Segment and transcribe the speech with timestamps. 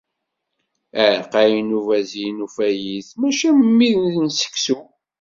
[1.01, 4.79] Iɛeqqayen n ubazin ufayit mačči am wid n seksu